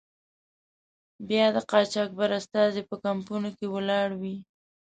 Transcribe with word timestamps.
بیا 1.27 1.45
د 1.55 1.57
قاچاقبر 1.69 2.29
استازی 2.39 2.81
په 2.89 2.95
کمپونو 3.05 3.49
کې 3.57 3.65
ولاړ 3.73 4.07
وي. 4.21 4.35